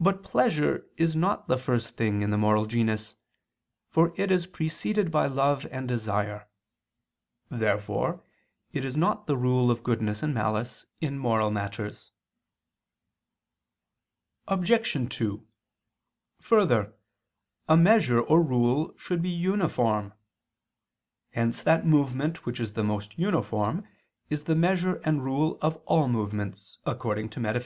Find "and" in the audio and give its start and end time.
5.70-5.86, 10.20-10.34, 25.04-25.22